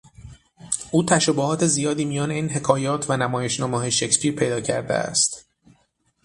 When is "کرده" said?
4.61-4.93